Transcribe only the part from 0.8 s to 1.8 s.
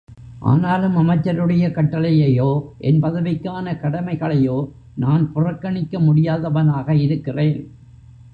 அமைச்சருடைய